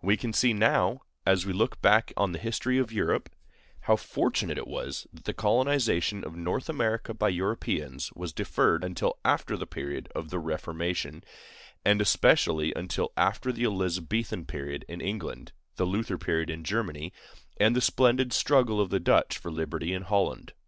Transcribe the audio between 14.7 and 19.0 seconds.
in England, the Luther period in Germany, and the splendid struggle of the